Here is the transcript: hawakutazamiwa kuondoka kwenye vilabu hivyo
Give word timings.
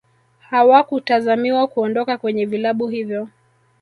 hawakutazamiwa 0.49 1.67
kuondoka 1.67 2.17
kwenye 2.17 2.45
vilabu 2.45 2.87
hivyo 2.87 3.27